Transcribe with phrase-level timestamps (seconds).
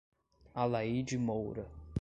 [0.55, 1.69] Alaide Moura